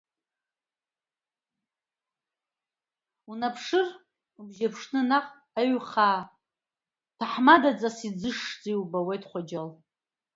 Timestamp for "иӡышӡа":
8.07-8.69